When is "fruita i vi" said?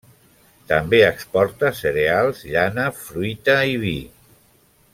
3.03-3.97